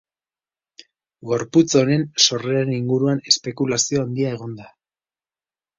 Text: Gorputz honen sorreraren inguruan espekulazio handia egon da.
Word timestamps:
Gorputz 1.31 1.67
honen 1.81 2.07
sorreraren 2.27 2.75
inguruan 2.79 3.25
espekulazio 3.35 4.05
handia 4.07 4.35
egon 4.39 4.61
da. 4.63 4.77